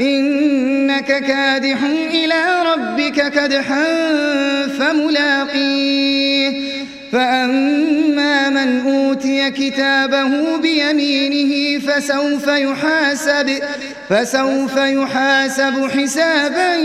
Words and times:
إنك 0.00 1.04
كادح 1.04 1.78
إلى 2.10 2.62
ربك 2.72 3.32
كدحا 3.32 3.84
فملاقيه. 4.78 6.72
فأما 7.12 8.48
من 8.48 8.86
أوتي 8.86 9.50
كتابه 9.50 10.56
بيمينه 10.56 11.78
فسوف 11.78 12.46
يحاسب 12.46 13.62
فسوف 14.08 14.76
يحاسب 14.76 15.90
حسابا 15.90 16.76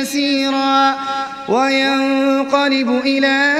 يسيرا. 0.00 0.96
وينقلب 1.48 3.00
إلى 3.04 3.54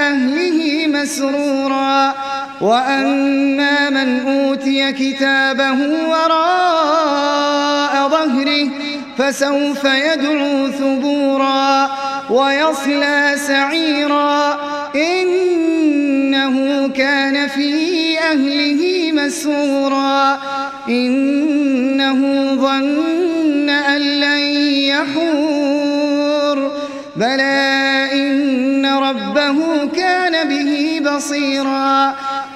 أهله 0.00 0.86
مسرورا. 0.86 2.14
وأما 2.60 3.90
من 3.90 4.20
أوتي 4.20 4.37
كتابه 4.56 6.08
وراء 6.08 7.38
ظهره 8.08 8.68
فسوف 9.18 9.84
يدعو 9.84 10.68
ثبورا 10.68 11.90
ويصلى 12.30 13.34
سعيرا. 13.36 14.58
إنه 14.96 16.88
كان 16.88 17.48
في 17.48 18.18
أهله 18.18 19.12
مسرورا. 19.12 20.38
إنه 20.88 22.20
ظن 22.54 23.68
أن 23.70 24.00
لن 24.00 24.38
يحور. 24.92 26.72
بلى 27.16 28.08
إن 28.12 28.86
ربه 28.86 29.86
كان 29.96 30.48
به 30.48 31.00
بصيرا. 31.10 32.14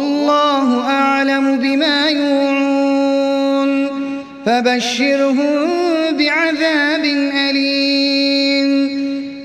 والله 0.00 0.80
أعلم 0.88 1.58
بما 1.58 2.08
يوعون. 2.08 3.88
فبشرهم 4.46 5.68
بعذاب 6.18 7.04
أليم. 7.50 8.70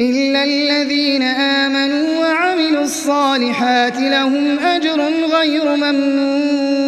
إلا 0.02 0.44
الذين 0.44 1.24
آمنوا 1.24 2.20
وعملوا 2.20 2.84
الصالحات 2.84 3.98
لهم 3.98 4.60
أجر 4.60 5.02
غير 5.40 5.76
ممنون. 5.76 6.85